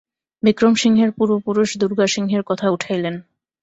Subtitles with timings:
[0.43, 3.15] বিক্রমসিংহের পূর্বপুরুষ দুর্গাসিংহের কথা উঠাইলেন।